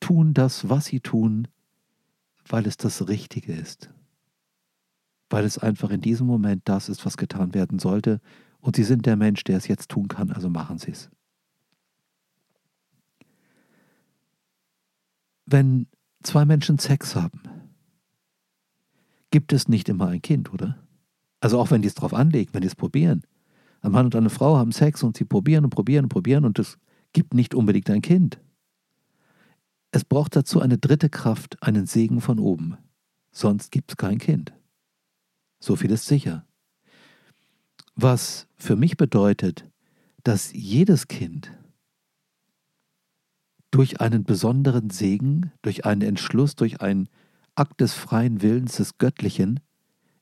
tun 0.00 0.32
das, 0.32 0.68
was 0.68 0.86
sie 0.86 1.00
tun, 1.00 1.48
weil 2.46 2.66
es 2.66 2.78
das 2.78 3.08
Richtige 3.08 3.52
ist. 3.52 3.90
Weil 5.30 5.44
es 5.44 5.58
einfach 5.58 5.90
in 5.90 6.00
diesem 6.00 6.26
Moment 6.26 6.62
das 6.64 6.88
ist, 6.88 7.04
was 7.04 7.16
getan 7.16 7.54
werden 7.54 7.78
sollte, 7.78 8.20
und 8.60 8.76
sie 8.76 8.84
sind 8.84 9.06
der 9.06 9.16
Mensch, 9.16 9.44
der 9.44 9.56
es 9.56 9.68
jetzt 9.68 9.90
tun 9.90 10.08
kann, 10.08 10.32
also 10.32 10.50
machen 10.50 10.78
sie 10.78 10.90
es. 10.90 11.10
Wenn 15.46 15.86
zwei 16.22 16.44
Menschen 16.44 16.78
Sex 16.78 17.14
haben, 17.14 17.42
gibt 19.30 19.52
es 19.52 19.68
nicht 19.68 19.88
immer 19.88 20.08
ein 20.08 20.22
Kind, 20.22 20.52
oder? 20.52 20.78
Also 21.40 21.58
auch 21.58 21.70
wenn 21.70 21.82
die 21.82 21.88
es 21.88 21.94
drauf 21.94 22.12
anlegen, 22.12 22.52
wenn 22.52 22.62
die 22.62 22.66
es 22.66 22.74
probieren. 22.74 23.22
Ein 23.80 23.92
Mann 23.92 24.06
und 24.06 24.16
eine 24.16 24.30
Frau 24.30 24.56
haben 24.56 24.72
Sex 24.72 25.02
und 25.02 25.16
sie 25.16 25.24
probieren 25.24 25.64
und 25.64 25.70
probieren 25.70 26.06
und 26.06 26.08
probieren 26.08 26.44
und 26.44 26.58
es 26.58 26.78
gibt 27.12 27.34
nicht 27.34 27.54
unbedingt 27.54 27.88
ein 27.90 28.02
Kind. 28.02 28.40
Es 29.90 30.04
braucht 30.04 30.36
dazu 30.36 30.60
eine 30.60 30.78
dritte 30.78 31.08
Kraft, 31.08 31.62
einen 31.62 31.86
Segen 31.86 32.20
von 32.20 32.38
oben. 32.38 32.76
Sonst 33.30 33.70
gibt 33.70 33.92
es 33.92 33.96
kein 33.96 34.18
Kind. 34.18 34.52
So 35.60 35.76
viel 35.76 35.90
ist 35.90 36.06
sicher. 36.06 36.46
Was 37.94 38.46
für 38.56 38.76
mich 38.76 38.96
bedeutet, 38.96 39.68
dass 40.22 40.52
jedes 40.52 41.08
Kind 41.08 41.52
durch 43.70 44.00
einen 44.00 44.24
besonderen 44.24 44.90
Segen, 44.90 45.52
durch 45.62 45.84
einen 45.84 46.02
Entschluss, 46.02 46.56
durch 46.56 46.80
einen 46.80 47.08
Akt 47.54 47.80
des 47.80 47.92
freien 47.92 48.40
Willens 48.40 48.76
des 48.76 48.98
Göttlichen 48.98 49.60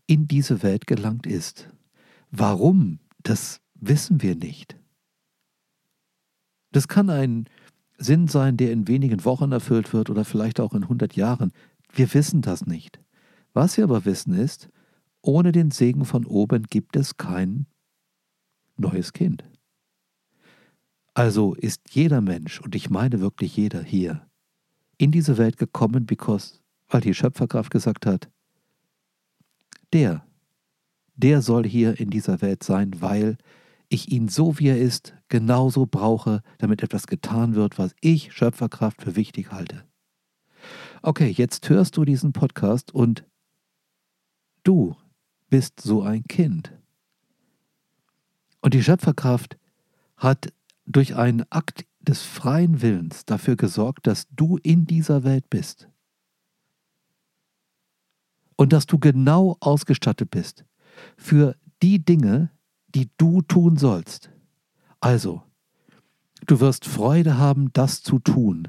in 0.06 0.26
diese 0.26 0.62
Welt 0.62 0.86
gelangt 0.86 1.26
ist. 1.26 1.68
Warum? 2.30 2.98
Das 3.22 3.60
wissen 3.74 4.22
wir 4.22 4.36
nicht. 4.36 4.78
Das 6.72 6.88
kann 6.88 7.10
ein 7.10 7.48
Sinn 7.98 8.28
sein, 8.28 8.56
der 8.56 8.72
in 8.72 8.88
wenigen 8.88 9.24
Wochen 9.24 9.52
erfüllt 9.52 9.92
wird 9.92 10.10
oder 10.10 10.24
vielleicht 10.24 10.60
auch 10.60 10.74
in 10.74 10.82
100 10.84 11.16
Jahren. 11.16 11.52
Wir 11.92 12.12
wissen 12.14 12.42
das 12.42 12.66
nicht. 12.66 13.00
Was 13.52 13.76
wir 13.76 13.84
aber 13.84 14.04
wissen 14.04 14.34
ist, 14.34 14.68
ohne 15.26 15.52
den 15.52 15.70
Segen 15.70 16.04
von 16.04 16.24
oben 16.24 16.64
gibt 16.64 16.96
es 16.96 17.16
kein 17.16 17.66
neues 18.76 19.12
Kind. 19.12 19.44
Also 21.14 21.54
ist 21.54 21.80
jeder 21.90 22.20
Mensch, 22.20 22.60
und 22.60 22.74
ich 22.74 22.90
meine 22.90 23.20
wirklich 23.20 23.56
jeder 23.56 23.82
hier, 23.82 24.28
in 24.98 25.10
diese 25.10 25.36
Welt 25.38 25.56
gekommen, 25.56 26.06
because, 26.06 26.60
weil 26.88 27.00
die 27.00 27.14
Schöpferkraft 27.14 27.70
gesagt 27.70 28.06
hat, 28.06 28.30
der, 29.92 30.26
der 31.16 31.42
soll 31.42 31.66
hier 31.66 31.98
in 31.98 32.10
dieser 32.10 32.40
Welt 32.40 32.62
sein, 32.62 33.00
weil 33.00 33.36
ich 33.88 34.12
ihn 34.12 34.28
so 34.28 34.58
wie 34.58 34.68
er 34.68 34.78
ist 34.78 35.14
genauso 35.28 35.86
brauche, 35.86 36.42
damit 36.58 36.82
etwas 36.82 37.06
getan 37.06 37.54
wird, 37.54 37.78
was 37.78 37.94
ich 38.00 38.32
Schöpferkraft 38.32 39.02
für 39.02 39.16
wichtig 39.16 39.52
halte. 39.52 39.84
Okay, 41.02 41.28
jetzt 41.28 41.68
hörst 41.68 41.96
du 41.96 42.04
diesen 42.04 42.32
Podcast 42.32 42.92
und 42.92 43.24
du 44.62 44.96
bist 45.48 45.80
so 45.80 46.02
ein 46.02 46.24
Kind. 46.24 46.72
Und 48.60 48.74
die 48.74 48.82
Schöpferkraft 48.82 49.56
hat 50.16 50.52
durch 50.86 51.14
einen 51.14 51.44
Akt 51.50 51.84
des 52.00 52.22
freien 52.22 52.82
Willens 52.82 53.24
dafür 53.24 53.56
gesorgt, 53.56 54.06
dass 54.06 54.26
du 54.30 54.58
in 54.62 54.86
dieser 54.86 55.24
Welt 55.24 55.50
bist 55.50 55.88
und 58.56 58.72
dass 58.72 58.86
du 58.86 58.98
genau 58.98 59.56
ausgestattet 59.60 60.30
bist 60.30 60.64
für 61.16 61.56
die 61.82 62.04
Dinge, 62.04 62.50
die 62.94 63.10
du 63.18 63.42
tun 63.42 63.76
sollst. 63.76 64.30
Also, 65.00 65.42
du 66.46 66.60
wirst 66.60 66.86
Freude 66.86 67.36
haben, 67.36 67.72
das 67.72 68.02
zu 68.02 68.18
tun, 68.18 68.68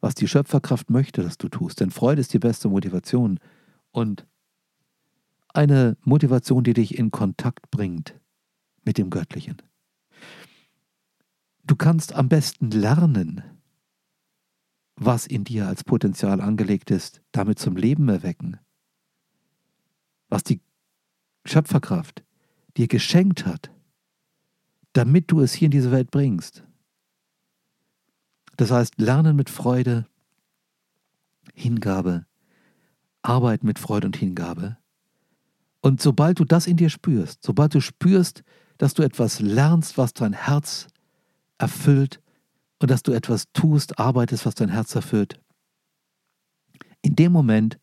was 0.00 0.14
die 0.14 0.28
Schöpferkraft 0.28 0.90
möchte, 0.90 1.22
dass 1.22 1.38
du 1.38 1.48
tust, 1.48 1.80
denn 1.80 1.90
Freude 1.90 2.20
ist 2.20 2.32
die 2.32 2.38
beste 2.38 2.68
Motivation 2.68 3.38
und 3.92 4.26
eine 5.54 5.96
Motivation, 6.02 6.64
die 6.64 6.74
dich 6.74 6.98
in 6.98 7.10
Kontakt 7.10 7.70
bringt 7.70 8.18
mit 8.84 8.98
dem 8.98 9.10
Göttlichen. 9.10 9.56
Du 11.64 11.76
kannst 11.76 12.14
am 12.14 12.28
besten 12.28 12.70
lernen, 12.70 13.42
was 14.96 15.26
in 15.26 15.44
dir 15.44 15.66
als 15.68 15.84
Potenzial 15.84 16.40
angelegt 16.40 16.90
ist, 16.90 17.20
damit 17.32 17.58
zum 17.58 17.76
Leben 17.76 18.08
erwecken 18.08 18.58
was 20.28 20.44
die 20.44 20.60
Schöpferkraft 21.44 22.24
dir 22.76 22.88
geschenkt 22.88 23.46
hat, 23.46 23.70
damit 24.92 25.30
du 25.30 25.40
es 25.40 25.52
hier 25.52 25.66
in 25.66 25.72
diese 25.72 25.90
Welt 25.90 26.10
bringst. 26.10 26.64
Das 28.56 28.70
heißt, 28.70 29.00
lernen 29.00 29.36
mit 29.36 29.50
Freude, 29.50 30.06
Hingabe, 31.54 32.26
Arbeit 33.22 33.64
mit 33.64 33.78
Freude 33.78 34.06
und 34.06 34.16
Hingabe. 34.16 34.76
Und 35.80 36.02
sobald 36.02 36.40
du 36.40 36.44
das 36.44 36.66
in 36.66 36.76
dir 36.76 36.90
spürst, 36.90 37.44
sobald 37.44 37.74
du 37.74 37.80
spürst, 37.80 38.42
dass 38.78 38.94
du 38.94 39.02
etwas 39.02 39.40
lernst, 39.40 39.98
was 39.98 40.12
dein 40.12 40.32
Herz 40.32 40.88
erfüllt 41.58 42.20
und 42.78 42.90
dass 42.90 43.02
du 43.02 43.12
etwas 43.12 43.44
tust, 43.52 43.98
arbeitest, 43.98 44.46
was 44.46 44.54
dein 44.54 44.68
Herz 44.68 44.94
erfüllt, 44.94 45.40
in 47.02 47.16
dem 47.16 47.32
Moment 47.32 47.78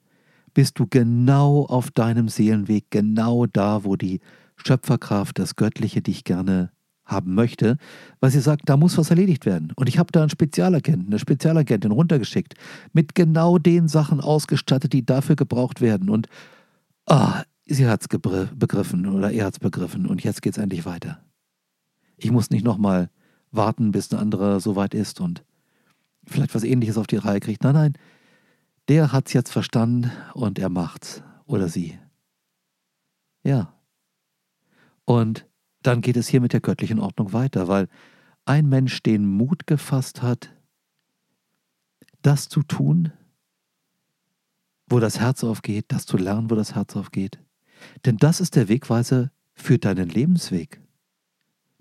bist 0.53 0.79
du 0.79 0.87
genau 0.87 1.65
auf 1.65 1.91
deinem 1.91 2.29
Seelenweg, 2.29 2.85
genau 2.89 3.45
da, 3.45 3.83
wo 3.83 3.95
die 3.95 4.21
Schöpferkraft, 4.55 5.37
das 5.37 5.55
Göttliche 5.55 6.01
dich 6.01 6.23
gerne 6.23 6.71
haben 7.05 7.35
möchte, 7.35 7.77
weil 8.19 8.31
sie 8.31 8.39
sagt, 8.39 8.63
da 8.65 8.77
muss 8.77 8.97
was 8.97 9.11
erledigt 9.11 9.45
werden. 9.45 9.71
Und 9.75 9.87
ich 9.89 9.99
habe 9.99 10.11
da 10.11 10.21
einen 10.21 10.29
Spezialagenten, 10.29 11.07
eine 11.07 11.19
Spezialagentin 11.19 11.91
runtergeschickt, 11.91 12.55
mit 12.93 13.15
genau 13.15 13.57
den 13.57 13.87
Sachen 13.87 14.21
ausgestattet, 14.21 14.93
die 14.93 15.05
dafür 15.05 15.35
gebraucht 15.35 15.81
werden. 15.81 16.09
Und 16.09 16.27
ah, 17.05 17.43
sie 17.65 17.87
hat 17.87 18.01
es 18.01 18.07
begriffen 18.07 19.07
oder 19.07 19.31
er 19.31 19.45
hat 19.45 19.53
es 19.53 19.59
begriffen 19.59 20.05
und 20.05 20.23
jetzt 20.23 20.41
geht 20.41 20.53
es 20.53 20.61
endlich 20.61 20.85
weiter. 20.85 21.23
Ich 22.17 22.31
muss 22.31 22.49
nicht 22.49 22.63
nochmal 22.63 23.09
warten, 23.51 23.91
bis 23.91 24.11
ein 24.11 24.19
anderer 24.19 24.59
so 24.59 24.75
weit 24.75 24.93
ist 24.93 25.19
und 25.19 25.43
vielleicht 26.25 26.55
was 26.55 26.63
ähnliches 26.63 26.97
auf 26.97 27.07
die 27.07 27.17
Reihe 27.17 27.39
kriegt. 27.39 27.63
Nein, 27.63 27.73
nein, 27.73 27.93
der 28.87 29.11
hat's 29.11 29.33
jetzt 29.33 29.51
verstanden 29.51 30.11
und 30.33 30.59
er 30.59 30.69
macht's 30.69 31.23
oder 31.45 31.67
sie. 31.67 31.99
Ja. 33.43 33.73
Und 35.05 35.45
dann 35.81 36.01
geht 36.01 36.17
es 36.17 36.27
hier 36.27 36.41
mit 36.41 36.53
der 36.53 36.61
göttlichen 36.61 36.99
Ordnung 36.99 37.33
weiter, 37.33 37.67
weil 37.67 37.87
ein 38.45 38.67
Mensch 38.67 39.01
den 39.03 39.25
Mut 39.25 39.67
gefasst 39.67 40.21
hat, 40.21 40.51
das 42.21 42.49
zu 42.49 42.63
tun, 42.63 43.11
wo 44.87 44.99
das 44.99 45.19
Herz 45.19 45.43
aufgeht, 45.43 45.85
das 45.89 46.05
zu 46.05 46.17
lernen, 46.17 46.49
wo 46.49 46.55
das 46.55 46.75
Herz 46.75 46.95
aufgeht. 46.95 47.39
Denn 48.05 48.17
das 48.17 48.41
ist 48.41 48.55
der 48.55 48.67
Wegweiser 48.67 49.31
für 49.53 49.77
deinen 49.77 50.09
Lebensweg. 50.09 50.81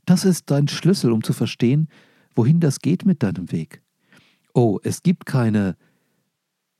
Das 0.04 0.24
ist 0.24 0.50
dein 0.50 0.68
Schlüssel, 0.68 1.12
um 1.12 1.22
zu 1.22 1.32
verstehen, 1.32 1.88
wohin 2.34 2.60
das 2.60 2.80
geht 2.80 3.04
mit 3.04 3.22
deinem 3.22 3.50
Weg. 3.52 3.82
Oh, 4.52 4.78
es 4.82 5.02
gibt 5.02 5.26
keine 5.26 5.76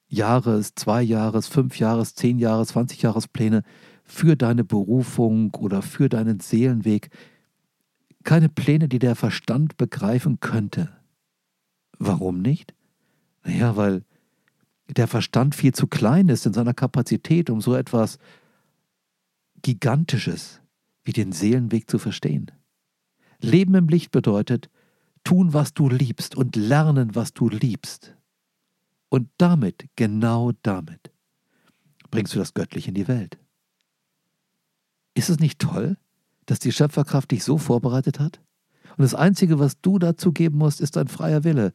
Jahres-, 0.08 0.74
Zwei-Jahres-, 0.74 1.48
Fünf-Jahres-, 1.48 2.14
Zehn-Jahres-, 2.14 2.68
Zwanzig-Jahres-Pläne 2.68 3.62
für 4.04 4.36
deine 4.36 4.64
Berufung 4.64 5.54
oder 5.54 5.82
für 5.82 6.08
deinen 6.08 6.40
Seelenweg. 6.40 7.10
Keine 8.22 8.48
Pläne, 8.48 8.88
die 8.88 8.98
der 8.98 9.16
Verstand 9.16 9.76
begreifen 9.76 10.40
könnte. 10.40 10.90
Warum 11.98 12.40
nicht? 12.42 12.74
Naja, 13.44 13.76
weil 13.76 14.04
der 14.88 15.08
Verstand 15.08 15.54
viel 15.54 15.72
zu 15.72 15.86
klein 15.86 16.28
ist 16.28 16.46
in 16.46 16.52
seiner 16.52 16.74
Kapazität, 16.74 17.48
um 17.48 17.60
so 17.60 17.74
etwas 17.74 18.18
Gigantisches 19.64 20.60
wie 21.04 21.12
den 21.12 21.32
Seelenweg 21.32 21.90
zu 21.90 21.98
verstehen. 21.98 22.50
Leben 23.40 23.74
im 23.74 23.88
Licht 23.88 24.10
bedeutet, 24.10 24.68
tun, 25.24 25.54
was 25.54 25.72
du 25.72 25.88
liebst 25.88 26.36
und 26.36 26.54
lernen, 26.54 27.14
was 27.14 27.32
du 27.32 27.48
liebst. 27.48 28.14
Und 29.08 29.30
damit, 29.38 29.86
genau 29.96 30.52
damit, 30.62 31.12
bringst 32.10 32.34
du 32.34 32.38
das 32.38 32.52
Göttliche 32.52 32.88
in 32.88 32.94
die 32.94 33.08
Welt. 33.08 33.38
Ist 35.14 35.30
es 35.30 35.38
nicht 35.38 35.58
toll, 35.58 35.96
dass 36.44 36.58
die 36.58 36.72
Schöpferkraft 36.72 37.30
dich 37.30 37.42
so 37.42 37.56
vorbereitet 37.56 38.20
hat? 38.20 38.42
Und 38.96 39.02
das 39.02 39.14
Einzige, 39.14 39.58
was 39.58 39.80
du 39.80 39.98
dazu 39.98 40.32
geben 40.32 40.58
musst, 40.58 40.82
ist 40.82 40.96
dein 40.96 41.08
freier 41.08 41.42
Wille, 41.42 41.72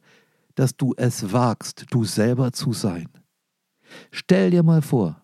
dass 0.54 0.76
du 0.76 0.94
es 0.96 1.32
wagst, 1.32 1.86
du 1.90 2.04
selber 2.04 2.52
zu 2.52 2.72
sein. 2.72 3.08
Stell 4.12 4.52
dir 4.52 4.62
mal 4.62 4.80
vor, 4.80 5.20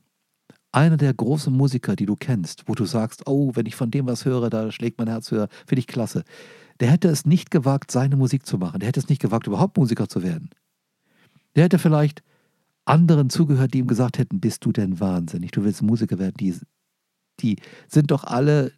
einer 0.76 0.99
der 0.99 1.14
großen 1.14 1.52
Musiker, 1.52 1.97
die 1.97 2.04
du 2.04 2.16
kennst, 2.16 2.68
wo 2.68 2.75
du 2.75 2.85
sagst, 2.85 3.26
oh, 3.26 3.52
wenn 3.54 3.64
ich 3.64 3.75
von 3.75 3.90
dem 3.90 4.06
was 4.06 4.26
höre, 4.26 4.50
da 4.50 4.71
schlägt 4.71 4.99
mein 4.99 5.09
Herz 5.09 5.30
höher, 5.30 5.49
finde 5.66 5.80
ich 5.80 5.87
klasse. 5.87 6.23
Der 6.80 6.90
hätte 6.90 7.09
es 7.09 7.25
nicht 7.25 7.50
gewagt, 7.50 7.90
seine 7.90 8.16
Musik 8.16 8.45
zu 8.45 8.59
machen. 8.59 8.80
Der 8.80 8.88
hätte 8.88 9.00
es 9.00 9.09
nicht 9.09 9.23
gewagt, 9.23 9.47
überhaupt 9.47 9.78
Musiker 9.78 10.06
zu 10.06 10.23
werden. 10.23 10.50
Der 11.54 11.64
hätte 11.64 11.78
vielleicht 11.78 12.23
anderen 12.85 13.30
zugehört, 13.30 13.73
die 13.73 13.78
ihm 13.78 13.87
gesagt 13.87 14.18
hätten, 14.18 14.38
bist 14.38 14.66
du 14.66 14.73
denn 14.73 15.00
wahnsinnig, 15.00 15.50
du 15.50 15.64
willst 15.64 15.80
Musiker 15.80 16.18
werden. 16.18 16.37
Die, 16.38 16.54
die 17.40 17.56
sind 17.88 18.11
doch 18.11 18.25
alle 18.25 18.71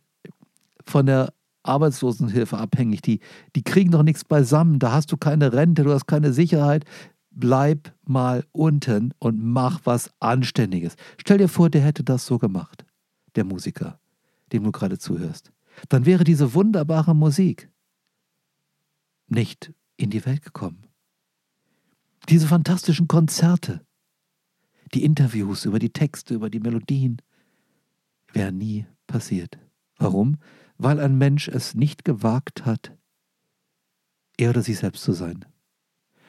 von 0.86 1.04
der 1.04 1.32
Arbeitslosenhilfe 1.64 2.58
abhängig. 2.58 3.02
Die, 3.02 3.18
die 3.56 3.64
kriegen 3.64 3.90
doch 3.90 4.04
nichts 4.04 4.24
beisammen. 4.24 4.78
Da 4.78 4.92
hast 4.92 5.10
du 5.10 5.16
keine 5.16 5.52
Rente, 5.52 5.82
du 5.82 5.92
hast 5.92 6.06
keine 6.06 6.32
Sicherheit. 6.32 6.84
Bleib 7.40 7.94
mal 8.04 8.44
unten 8.50 9.14
und 9.20 9.40
mach 9.40 9.82
was 9.84 10.10
Anständiges. 10.18 10.96
Stell 11.18 11.38
dir 11.38 11.46
vor, 11.46 11.70
der 11.70 11.82
hätte 11.82 12.02
das 12.02 12.26
so 12.26 12.36
gemacht, 12.36 12.84
der 13.36 13.44
Musiker, 13.44 14.00
dem 14.52 14.64
du 14.64 14.72
gerade 14.72 14.98
zuhörst. 14.98 15.52
Dann 15.88 16.04
wäre 16.04 16.24
diese 16.24 16.52
wunderbare 16.52 17.14
Musik 17.14 17.70
nicht 19.28 19.72
in 19.96 20.10
die 20.10 20.26
Welt 20.26 20.42
gekommen. 20.42 20.88
Diese 22.28 22.48
fantastischen 22.48 23.06
Konzerte, 23.06 23.86
die 24.92 25.04
Interviews 25.04 25.64
über 25.64 25.78
die 25.78 25.92
Texte, 25.92 26.34
über 26.34 26.50
die 26.50 26.58
Melodien, 26.58 27.22
wären 28.32 28.58
nie 28.58 28.84
passiert. 29.06 29.60
Warum? 29.96 30.38
Weil 30.76 30.98
ein 30.98 31.16
Mensch 31.16 31.46
es 31.46 31.76
nicht 31.76 32.04
gewagt 32.04 32.66
hat, 32.66 32.96
er 34.36 34.50
oder 34.50 34.62
sie 34.62 34.74
selbst 34.74 35.04
zu 35.04 35.12
sein. 35.12 35.44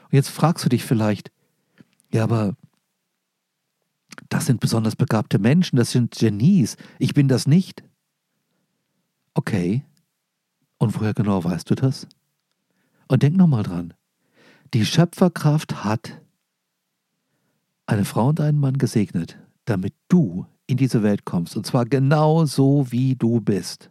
Und 0.10 0.16
jetzt 0.16 0.30
fragst 0.30 0.66
du 0.66 0.70
dich 0.70 0.84
vielleicht, 0.84 1.32
ja, 2.12 2.24
aber 2.24 2.56
das 4.30 4.46
sind 4.46 4.60
besonders 4.60 4.96
begabte 4.96 5.40
Menschen, 5.40 5.78
das 5.78 5.92
sind 5.92 6.16
Genies, 6.16 6.78
ich 6.98 7.14
bin 7.14 7.28
das 7.28 7.48
nicht. 7.48 7.84
Okay, 9.34 9.86
und 10.78 11.00
woher 11.00 11.14
genau 11.14 11.44
weißt 11.44 11.70
du 11.70 11.76
das? 11.76 12.08
Und 13.08 13.24
denk 13.24 13.36
nochmal 13.36 13.64
dran. 13.64 13.94
Die 14.74 14.86
Schöpferkraft 14.86 15.84
hat 15.84 16.22
eine 17.86 18.06
Frau 18.06 18.30
und 18.30 18.40
einen 18.40 18.60
Mann 18.60 18.78
gesegnet, 18.78 19.38
damit 19.66 19.94
du 20.10 20.46
in 20.68 20.78
diese 20.78 21.02
Welt 21.02 21.26
kommst. 21.26 21.58
Und 21.58 21.66
zwar 21.66 21.86
genau 21.86 22.46
so, 22.46 22.92
wie 22.92 23.16
du 23.16 23.42
bist. 23.42 23.90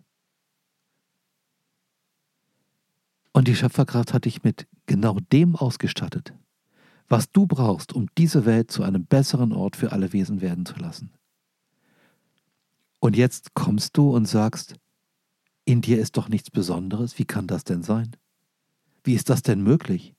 Und 3.32 3.48
die 3.48 3.56
Schöpferkraft 3.56 4.14
hat 4.14 4.24
dich 4.24 4.44
mit 4.44 4.67
genau 4.88 5.18
dem 5.32 5.54
ausgestattet, 5.54 6.34
was 7.08 7.30
du 7.30 7.46
brauchst, 7.46 7.92
um 7.92 8.08
diese 8.18 8.44
Welt 8.44 8.72
zu 8.72 8.82
einem 8.82 9.04
besseren 9.04 9.52
Ort 9.52 9.76
für 9.76 9.92
alle 9.92 10.12
Wesen 10.12 10.40
werden 10.40 10.66
zu 10.66 10.74
lassen. 10.76 11.12
Und 12.98 13.16
jetzt 13.16 13.54
kommst 13.54 13.96
du 13.96 14.10
und 14.10 14.26
sagst, 14.26 14.74
in 15.64 15.80
dir 15.80 16.00
ist 16.00 16.16
doch 16.16 16.28
nichts 16.28 16.50
Besonderes, 16.50 17.18
wie 17.18 17.24
kann 17.24 17.46
das 17.46 17.62
denn 17.62 17.84
sein? 17.84 18.16
Wie 19.04 19.14
ist 19.14 19.30
das 19.30 19.42
denn 19.42 19.62
möglich? 19.62 20.14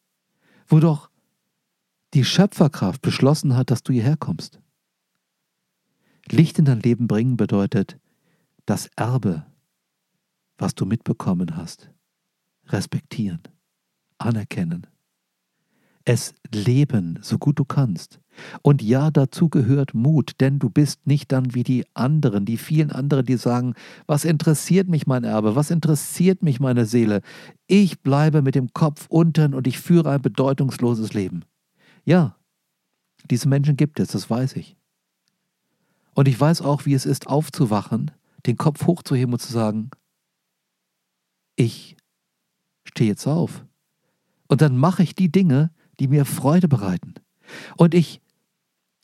Wo 0.67 0.79
doch 0.79 1.09
die 2.13 2.23
Schöpferkraft 2.23 3.01
beschlossen 3.01 3.55
hat, 3.55 3.71
dass 3.71 3.83
du 3.83 3.91
hierher 3.91 4.17
kommst. 4.17 4.59
Licht 6.29 6.59
in 6.59 6.65
dein 6.65 6.79
Leben 6.79 7.07
bringen 7.07 7.37
bedeutet 7.37 7.99
das 8.65 8.89
Erbe, 8.95 9.45
was 10.57 10.75
du 10.75 10.85
mitbekommen 10.85 11.55
hast, 11.55 11.91
respektieren, 12.67 13.41
anerkennen 14.19 14.85
es 16.09 16.33
leben, 16.51 17.19
so 17.21 17.37
gut 17.37 17.59
du 17.59 17.65
kannst. 17.65 18.19
Und 18.63 18.81
ja, 18.81 19.11
dazu 19.11 19.47
gehört 19.47 19.93
Mut, 19.93 20.31
denn 20.39 20.57
du 20.57 20.69
bist 20.69 21.05
nicht 21.05 21.31
dann 21.31 21.53
wie 21.53 21.63
die 21.63 21.85
anderen, 21.93 22.45
die 22.45 22.57
vielen 22.57 22.91
anderen, 22.91 23.25
die 23.25 23.37
sagen, 23.37 23.75
was 24.07 24.25
interessiert 24.25 24.87
mich 24.87 25.05
mein 25.05 25.23
Erbe, 25.23 25.55
was 25.55 25.69
interessiert 25.69 26.41
mich 26.41 26.59
meine 26.59 26.85
Seele? 26.85 27.21
Ich 27.67 27.99
bleibe 28.01 28.41
mit 28.41 28.55
dem 28.55 28.73
Kopf 28.73 29.05
unten 29.09 29.53
und 29.53 29.67
ich 29.67 29.79
führe 29.79 30.09
ein 30.09 30.21
bedeutungsloses 30.21 31.13
Leben. 31.13 31.43
Ja, 32.05 32.37
diese 33.29 33.47
Menschen 33.47 33.77
gibt 33.77 33.99
es, 33.99 34.07
das 34.09 34.29
weiß 34.29 34.55
ich. 34.55 34.77
Und 36.15 36.27
ich 36.27 36.39
weiß 36.39 36.61
auch, 36.61 36.87
wie 36.87 36.93
es 36.93 37.05
ist, 37.05 37.27
aufzuwachen, 37.27 38.09
den 38.47 38.57
Kopf 38.57 38.87
hochzuheben 38.87 39.33
und 39.33 39.39
zu 39.39 39.51
sagen, 39.51 39.91
ich 41.55 41.97
stehe 42.83 43.09
jetzt 43.09 43.27
auf. 43.27 43.63
Und 44.49 44.61
dann 44.61 44.77
mache 44.77 45.03
ich 45.03 45.15
die 45.15 45.31
Dinge, 45.31 45.71
die 45.99 46.09
mir 46.09 46.25
Freude 46.25 46.67
bereiten. 46.67 47.13
Und 47.77 47.93
ich 47.93 48.21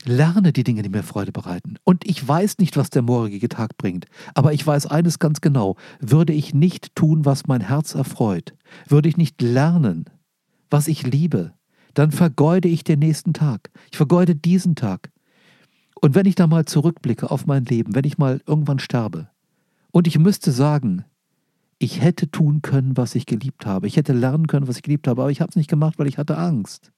lerne 0.04 0.54
die 0.54 0.64
Dinge, 0.64 0.82
die 0.82 0.90
mir 0.90 1.04
Freude 1.04 1.32
bereiten. 1.32 1.78
Und 1.84 2.06
ich 2.06 2.28
weiß 2.28 2.58
nicht, 2.58 2.78
was 2.78 2.90
der 2.90 3.02
morgige 3.02 3.48
Tag 3.48 3.78
bringt. 3.78 4.06
Aber 4.34 4.54
ich 4.54 4.66
weiß 4.66 4.88
eines 4.88 5.20
ganz 5.20 5.42
genau. 5.42 5.78
Würde 6.00 6.34
ich 6.34 6.54
nicht 6.54 6.96
tun, 6.96 7.26
was 7.26 7.48
mein 7.48 7.62
Herz 7.62 7.96
erfreut, 7.96 8.54
würde 8.88 9.10
ich 9.10 9.18
nicht 9.18 9.42
lernen, 9.42 10.06
was 10.70 10.88
ich 10.88 11.04
liebe, 11.04 11.54
dann 11.94 12.12
vergeude 12.12 12.68
ich 12.68 12.84
den 12.84 13.00
nächsten 13.00 13.34
Tag. 13.34 13.72
Ich 13.92 13.98
vergeude 13.98 14.36
diesen 14.36 14.76
Tag. 14.76 15.12
Und 16.02 16.14
wenn 16.14 16.26
ich 16.26 16.36
da 16.36 16.46
mal 16.46 16.66
zurückblicke 16.66 17.32
auf 17.32 17.46
mein 17.46 17.66
Leben, 17.66 17.96
wenn 17.96 18.04
ich 18.04 18.18
mal 18.18 18.42
irgendwann 18.46 18.80
sterbe 18.80 19.30
und 19.92 20.08
ich 20.08 20.20
müsste 20.20 20.52
sagen, 20.52 21.06
ich 21.86 22.02
hätte 22.02 22.30
tun 22.30 22.62
können, 22.62 22.98
was 22.98 23.16
ich 23.16 23.28
geliebt 23.28 23.66
habe. 23.66 23.88
Ich 23.88 23.96
hätte 23.96 24.12
lernen 24.12 24.48
können, 24.48 24.68
was 24.68 24.78
ich 24.78 24.84
geliebt 24.84 25.08
habe, 25.08 25.22
aber 25.22 25.32
ich 25.32 25.40
habe 25.40 25.50
es 25.50 25.56
nicht 25.56 25.70
gemacht, 25.70 26.00
weil 26.00 26.08
ich 26.08 26.18
hatte 26.18 26.38
Angst. 26.38 26.92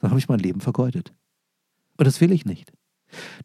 Dann 0.00 0.10
habe 0.10 0.18
ich 0.18 0.28
mein 0.28 0.40
Leben 0.40 0.60
vergeudet. 0.60 1.14
Und 1.96 2.06
das 2.06 2.20
will 2.20 2.32
ich 2.32 2.44
nicht. 2.44 2.72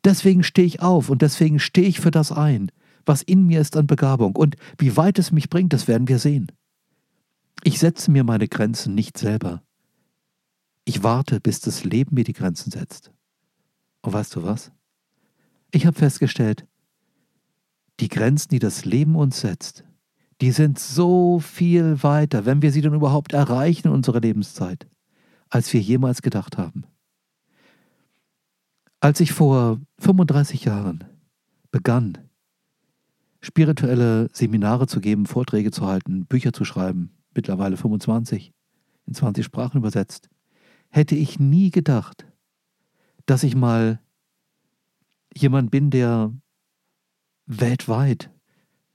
Deswegen 0.04 0.42
stehe 0.42 0.66
ich 0.66 0.82
auf 0.82 1.10
und 1.10 1.22
deswegen 1.22 1.60
stehe 1.60 1.88
ich 1.88 2.00
für 2.00 2.10
das 2.10 2.32
ein, 2.32 2.72
was 3.06 3.22
in 3.22 3.46
mir 3.46 3.62
ist 3.62 3.78
an 3.78 3.86
Begabung. 3.86 4.36
Und 4.36 4.56
wie 4.80 4.98
weit 4.98 5.20
es 5.20 5.32
mich 5.32 5.50
bringt, 5.50 5.72
das 5.72 5.88
werden 5.88 6.08
wir 6.08 6.18
sehen. 6.18 6.52
Ich 7.64 7.78
setze 7.78 8.10
mir 8.10 8.24
meine 8.24 8.48
Grenzen 8.48 8.96
nicht 8.96 9.18
selber. 9.18 9.62
Ich 10.84 11.04
warte, 11.04 11.40
bis 11.40 11.60
das 11.60 11.84
Leben 11.84 12.16
mir 12.16 12.24
die 12.24 12.34
Grenzen 12.34 12.72
setzt. 12.72 13.12
Und 14.02 14.14
weißt 14.14 14.36
du 14.36 14.44
was? 14.44 14.72
Ich 15.70 15.86
habe 15.86 15.98
festgestellt, 15.98 16.66
die 18.00 18.08
Grenzen, 18.08 18.50
die 18.50 18.60
das 18.60 18.86
Leben 18.86 19.16
uns 19.16 19.42
setzt, 19.42 19.84
die 20.42 20.52
sind 20.52 20.80
so 20.80 21.40
viel 21.40 22.02
weiter, 22.02 22.46
wenn 22.46 22.62
wir 22.62 22.72
sie 22.72 22.82
dann 22.82 22.94
überhaupt 22.94 23.34
erreichen 23.34 23.88
in 23.88 23.94
unserer 23.94 24.22
Lebenszeit, 24.22 24.88
als 25.50 25.72
wir 25.74 25.82
jemals 25.82 26.22
gedacht 26.22 26.58
haben. 26.58 26.86
Als 29.02 29.20
ich 29.20 29.32
vor 29.32 29.80
35 30.00 30.66
Jahren 30.66 31.04
begann, 31.72 32.18
spirituelle 33.42 34.30
Seminare 34.34 34.88
zu 34.88 35.00
geben, 35.00 35.26
Vorträge 35.26 35.72
zu 35.72 35.86
halten, 35.86 36.26
Bücher 36.26 36.54
zu 36.54 36.66
schreiben, 36.66 37.12
mittlerweile 37.34 37.78
25, 37.78 38.54
in 39.06 39.14
20 39.14 39.46
Sprachen 39.46 39.78
übersetzt, 39.78 40.30
hätte 40.90 41.16
ich 41.16 41.40
nie 41.40 41.72
gedacht, 41.72 42.26
dass 43.26 43.44
ich 43.44 43.56
mal 43.56 44.00
jemand 45.36 45.72
bin, 45.72 45.92
der 45.92 46.34
weltweit 47.46 48.32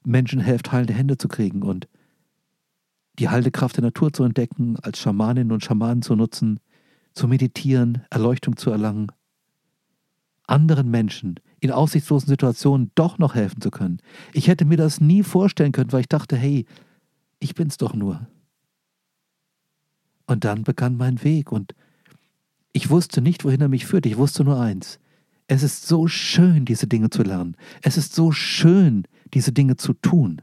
Menschen 0.04 0.40
hilft, 0.40 0.72
heilende 0.72 0.94
Hände 0.94 1.18
zu 1.18 1.28
kriegen 1.28 1.62
und 1.62 1.88
die 3.18 3.28
heilende 3.28 3.50
Kraft 3.50 3.76
der 3.76 3.84
Natur 3.84 4.12
zu 4.12 4.24
entdecken, 4.24 4.76
als 4.82 4.98
Schamaninnen 4.98 5.52
und 5.52 5.64
Schamanen 5.64 6.02
zu 6.02 6.16
nutzen, 6.16 6.60
zu 7.12 7.28
meditieren, 7.28 8.02
Erleuchtung 8.10 8.56
zu 8.56 8.70
erlangen, 8.70 9.12
anderen 10.46 10.90
Menschen 10.90 11.40
in 11.60 11.70
aussichtslosen 11.70 12.28
Situationen 12.28 12.90
doch 12.94 13.18
noch 13.18 13.34
helfen 13.34 13.60
zu 13.60 13.70
können. 13.70 13.98
Ich 14.32 14.48
hätte 14.48 14.64
mir 14.64 14.76
das 14.76 15.00
nie 15.00 15.22
vorstellen 15.22 15.72
können, 15.72 15.92
weil 15.92 16.00
ich 16.00 16.08
dachte, 16.08 16.36
hey, 16.36 16.66
ich 17.38 17.54
bin's 17.54 17.78
doch 17.78 17.94
nur. 17.94 18.26
Und 20.26 20.44
dann 20.44 20.64
begann 20.64 20.96
mein 20.96 21.22
Weg 21.22 21.52
und 21.52 21.74
ich 22.72 22.90
wusste 22.90 23.20
nicht, 23.20 23.44
wohin 23.44 23.60
er 23.60 23.68
mich 23.68 23.86
führt. 23.86 24.04
Ich 24.06 24.16
wusste 24.16 24.44
nur 24.44 24.60
eins. 24.60 24.98
Es 25.46 25.62
ist 25.62 25.86
so 25.86 26.06
schön, 26.08 26.64
diese 26.64 26.86
Dinge 26.86 27.10
zu 27.10 27.22
lernen. 27.22 27.56
Es 27.82 27.96
ist 27.96 28.14
so 28.14 28.32
schön, 28.32 29.06
diese 29.34 29.52
Dinge 29.52 29.76
zu 29.76 29.92
tun. 29.92 30.40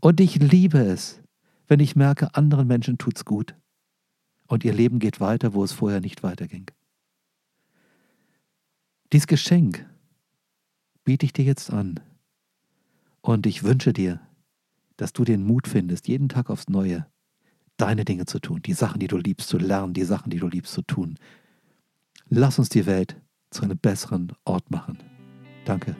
Und 0.00 0.20
ich 0.20 0.36
liebe 0.36 0.78
es, 0.78 1.20
wenn 1.68 1.80
ich 1.80 1.96
merke, 1.96 2.34
anderen 2.34 2.66
Menschen 2.66 2.98
tut's 2.98 3.24
gut. 3.24 3.54
Und 4.46 4.64
ihr 4.64 4.72
Leben 4.72 5.00
geht 5.00 5.20
weiter, 5.20 5.54
wo 5.54 5.64
es 5.64 5.72
vorher 5.72 6.00
nicht 6.00 6.22
weiterging. 6.22 6.70
Dies 9.12 9.26
Geschenk 9.26 9.84
biete 11.04 11.26
ich 11.26 11.32
dir 11.32 11.44
jetzt 11.44 11.70
an. 11.70 12.00
Und 13.20 13.46
ich 13.46 13.64
wünsche 13.64 13.92
dir, 13.92 14.20
dass 14.96 15.12
du 15.12 15.24
den 15.24 15.44
Mut 15.44 15.68
findest, 15.68 16.08
jeden 16.08 16.28
Tag 16.28 16.48
aufs 16.48 16.68
Neue 16.68 17.06
deine 17.76 18.04
Dinge 18.04 18.24
zu 18.24 18.38
tun, 18.38 18.62
die 18.62 18.72
Sachen, 18.72 19.00
die 19.00 19.08
du 19.08 19.18
liebst, 19.18 19.48
zu 19.48 19.58
lernen, 19.58 19.92
die 19.92 20.04
Sachen, 20.04 20.30
die 20.30 20.38
du 20.38 20.48
liebst, 20.48 20.72
zu 20.72 20.82
tun. 20.82 21.18
Lass 22.28 22.58
uns 22.58 22.68
die 22.68 22.86
Welt 22.86 23.20
zu 23.56 23.64
einem 23.64 23.78
besseren 23.78 24.32
Ort 24.44 24.70
machen. 24.70 24.98
Danke. 25.64 25.96